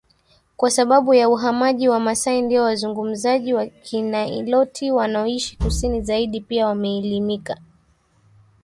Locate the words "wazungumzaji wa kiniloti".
2.63-4.91